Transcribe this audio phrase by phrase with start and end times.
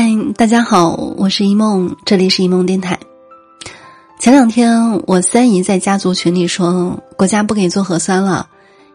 [0.00, 2.96] 嗨，大家好，我是一梦，这里是一梦电台。
[4.20, 8.48] 前两天我三姨在家族群里说，国家不给做核酸了，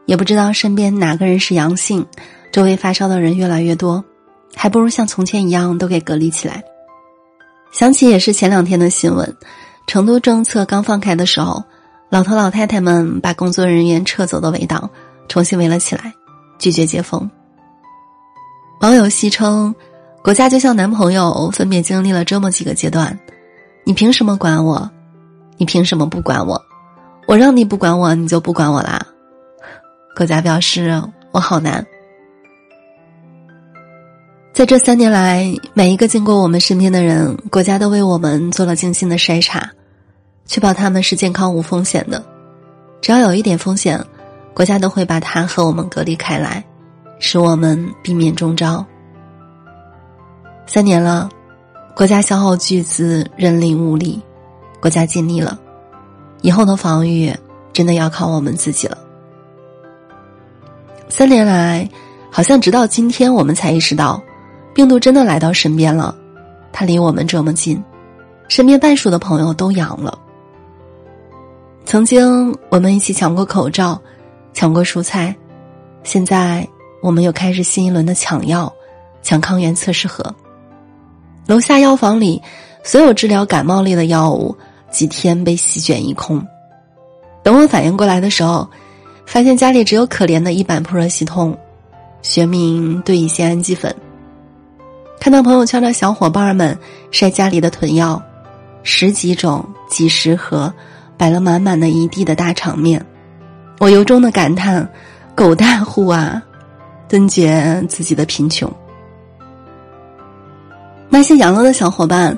[0.05, 2.05] 也不知道身边哪个人是阳性，
[2.53, 4.01] 周围发烧的人越来越多，
[4.55, 6.63] 还不如像从前一样都给隔离起来。
[7.73, 9.35] 想起也是前两天的新闻，
[9.85, 11.61] 成都政策刚放开的时候，
[12.07, 14.89] 老头老太太们把工作人员撤走的围挡
[15.27, 16.13] 重新围了起来，
[16.57, 17.29] 拒绝解封。
[18.79, 19.75] 网友戏称。
[20.23, 23.19] 国家就像男朋友，分别经历了这么几个阶段，
[23.83, 24.89] 你凭什么管我？
[25.57, 26.59] 你凭什么不管我？
[27.27, 29.05] 我让你不管我，你就不管我啦？
[30.15, 31.85] 国家表示我好难。
[34.53, 39.69] 在这三年来，每一个经过我们身边的人，国家都为我们做了精心的筛查，
[40.45, 42.23] 确保他们是健康无风险的。
[43.01, 44.01] 只要有一点风险，
[44.53, 46.63] 国家都会把它和我们隔离开来，
[47.19, 48.85] 使我们避免中招。
[50.65, 51.29] 三年了，
[51.95, 54.21] 国家消耗巨资、人力物力，
[54.79, 55.59] 国家尽力了。
[56.41, 57.33] 以后的防御
[57.71, 58.97] 真的要靠我们自己了。
[61.09, 61.87] 三年来，
[62.31, 64.21] 好像直到今天我们才意识到，
[64.73, 66.15] 病毒真的来到身边了。
[66.71, 67.81] 它离我们这么近，
[68.47, 70.17] 身边半数的朋友都阳了。
[71.85, 74.01] 曾经我们一起抢过口罩，
[74.53, 75.35] 抢过蔬菜，
[76.03, 76.67] 现在
[77.01, 78.73] 我们又开始新一轮的抢药，
[79.21, 80.33] 抢抗原测试盒。
[81.45, 82.41] 楼下药房里，
[82.83, 84.55] 所有治疗感冒类的药物
[84.89, 86.45] 几天被席卷一空。
[87.43, 88.69] 等我反应过来的时候，
[89.25, 91.57] 发现家里只有可怜的一板扑热息痛，
[92.21, 93.93] 学名对乙酰氨基酚。
[95.19, 96.77] 看到朋友圈的小伙伴们
[97.11, 98.21] 晒家里的囤药，
[98.83, 100.73] 十几种、几十盒，
[101.17, 103.05] 摆了满满的一地的大场面，
[103.79, 104.89] 我由衷的感叹：
[105.35, 106.41] 狗大户啊，
[107.07, 108.71] 顿觉自己的贫穷。
[111.13, 112.35] 那些阳了的小伙伴，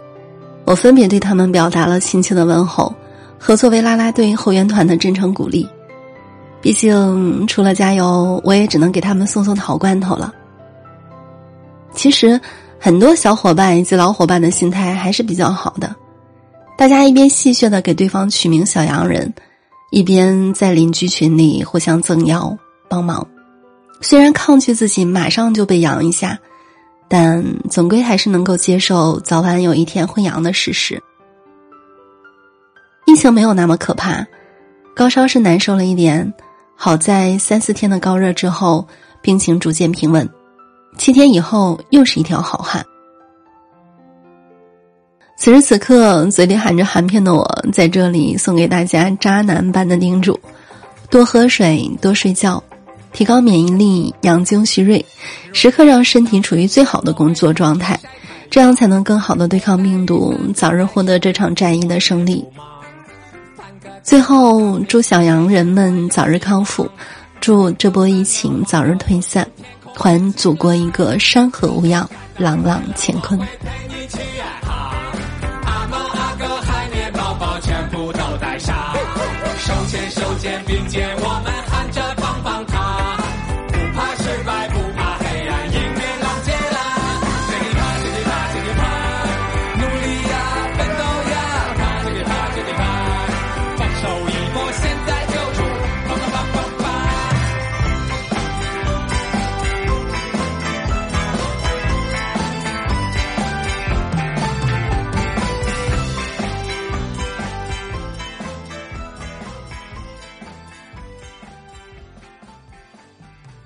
[0.65, 2.93] 我分别对他们表达了亲切的问候
[3.39, 5.65] 和作为啦啦队后援团的真诚鼓励。
[6.59, 10.33] 毕竟除了加油，我也只能给他们送送好罐头了。
[11.93, 12.37] 其实，
[12.77, 15.95] 很多小伙伴以及老伙伴的心态还是比较好的，
[16.77, 19.33] 大家一边戏谑的给对方取名“小洋人”，
[19.89, 22.53] 一边在邻居群里互相赠药
[22.89, 23.25] 帮忙。
[24.01, 26.37] 虽然抗拒自己马上就被阳一下。
[27.07, 31.01] 但总归还是能够接受早晚有一天会阳的事实。
[33.05, 34.25] 疫情没有那么可怕，
[34.95, 36.33] 高烧是难受了一点，
[36.75, 38.87] 好在三四天的高热之后，
[39.21, 40.27] 病情逐渐平稳，
[40.97, 42.83] 七天以后又是一条好汉。
[45.37, 50.39] 此时此刻，嘴里含着含片的我，在这里送给大家渣男般的叮嘱：
[51.09, 52.63] 多喝水，多睡觉。
[53.15, 55.03] 提高免疫力，养精蓄锐，
[55.53, 57.97] 时刻让身体处于最好的工作状态，
[58.49, 62.43] 这样才能更好的对抗病毒，早日获得这场战役的胜利。
[64.03, 66.91] 最后，祝小羊人们早日康复，
[67.39, 69.47] 祝这波疫情早日退散，
[69.95, 73.39] 还祖国一个山河无恙，朗朗乾坤。